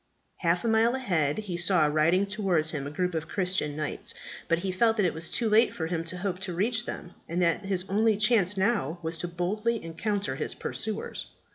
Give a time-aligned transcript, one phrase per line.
[0.37, 4.15] Half a mile ahead he saw riding towards him a group of Christian knights;
[4.47, 7.13] but he felt that it was too late for him to hope to reach them,
[7.29, 11.27] and that his only chance now was to boldly encounter his pursuers.